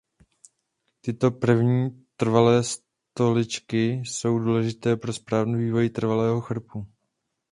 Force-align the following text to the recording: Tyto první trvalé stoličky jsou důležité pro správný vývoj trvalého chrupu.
Tyto 1.01 1.31
první 1.31 2.05
trvalé 2.15 2.63
stoličky 2.63 3.89
jsou 3.91 4.39
důležité 4.39 4.97
pro 4.97 5.13
správný 5.13 5.59
vývoj 5.63 5.89
trvalého 5.89 6.41
chrupu. 6.41 6.87